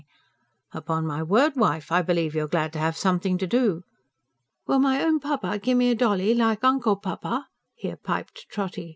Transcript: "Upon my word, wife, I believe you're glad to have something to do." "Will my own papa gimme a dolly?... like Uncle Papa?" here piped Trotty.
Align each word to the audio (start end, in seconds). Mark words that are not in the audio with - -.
"Upon 0.71 1.05
my 1.05 1.21
word, 1.21 1.55
wife, 1.55 1.91
I 1.91 2.01
believe 2.01 2.33
you're 2.33 2.47
glad 2.47 2.73
to 2.73 2.79
have 2.79 2.97
something 2.97 3.37
to 3.37 3.45
do." 3.45 3.83
"Will 4.65 4.79
my 4.79 4.99
own 5.03 5.19
papa 5.19 5.59
gimme 5.59 5.91
a 5.91 5.95
dolly?... 5.95 6.33
like 6.33 6.63
Uncle 6.63 6.95
Papa?" 6.95 7.49
here 7.75 7.97
piped 7.97 8.47
Trotty. 8.49 8.89